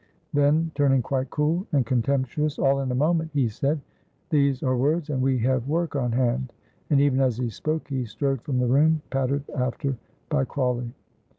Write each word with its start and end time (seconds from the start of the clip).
Then 0.33 0.71
turning 0.73 1.03
quite 1.03 1.29
cool 1.29 1.67
and 1.73 1.85
contemptuous 1.85 2.57
all 2.57 2.79
in 2.79 2.89
a 2.91 2.95
moment, 2.95 3.29
he 3.35 3.47
said, 3.47 3.79
"These 4.31 4.63
are 4.63 4.75
words, 4.75 5.11
and 5.11 5.21
we 5.21 5.37
have 5.37 5.67
work 5.67 5.95
on 5.95 6.11
hand;" 6.11 6.51
and, 6.89 6.99
even 6.99 7.19
as 7.21 7.37
he 7.37 7.51
spoke, 7.51 7.87
he 7.89 8.03
strode 8.05 8.41
from 8.41 8.57
the 8.57 8.65
room 8.65 9.03
pattered 9.11 9.47
after 9.51 9.95
by 10.27 10.43
Crawley. 10.43 10.91